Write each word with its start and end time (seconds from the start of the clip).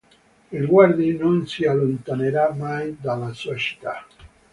Il 0.51 0.65
Guardi 0.65 1.15
non 1.15 1.45
si 1.45 1.63
allontanerà 1.65 2.51
mai 2.53 2.97
dalla 2.99 3.31
sua 3.33 3.55
città. 3.55 4.03